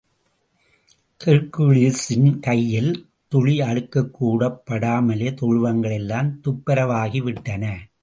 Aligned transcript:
ஹெர்க்குலிஸின் 1.25 2.39
கையில் 2.39 3.07
துளி 3.27 3.59
அழுக்குக்கூடப் 3.59 4.59
படாமலே, 4.65 5.29
தொழுவங்கள் 5.41 5.93
எல்லாம் 5.93 6.41
துப்புரவாகி 6.43 7.21
விட்டன. 7.23 7.91